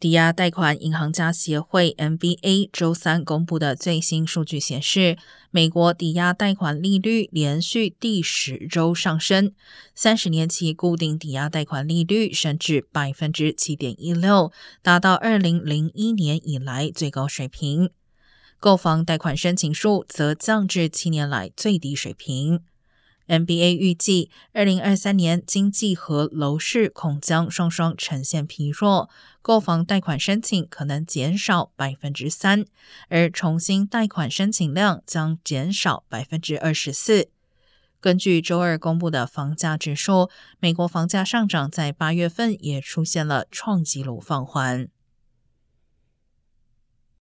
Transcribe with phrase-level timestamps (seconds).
[0.00, 5.18] 抵押贷款银行家协会 （MBA） 周三公布的最新数据显示，
[5.50, 9.52] 美国抵押贷款利率连续第十周上升，
[9.94, 14.50] 三十年期固定抵押贷款利率升至百分之七点一六，
[14.80, 17.90] 达到二零零一年以来最高水平。
[18.58, 22.60] 购房贷款申请数则降至七年来最低水平。
[23.30, 29.08] NBA 预计，二零二三年经济和楼市恐将双双呈现疲弱，
[29.40, 32.64] 购房贷款申请可能减少百分之三，
[33.08, 37.28] 而重新贷款申请量将减少百分之二十四。
[38.00, 44.88] 根据周二公布的房价指数，美国房价上涨在八月份也出现了创纪录放缓。